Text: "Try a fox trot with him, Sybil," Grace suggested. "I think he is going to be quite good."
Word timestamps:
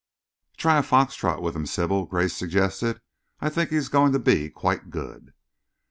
"Try 0.57 0.79
a 0.79 0.81
fox 0.81 1.13
trot 1.13 1.43
with 1.43 1.55
him, 1.55 1.67
Sybil," 1.67 2.07
Grace 2.07 2.33
suggested. 2.35 3.01
"I 3.39 3.49
think 3.49 3.69
he 3.69 3.75
is 3.75 3.87
going 3.87 4.13
to 4.13 4.17
be 4.19 4.49
quite 4.49 4.89
good." 4.89 5.35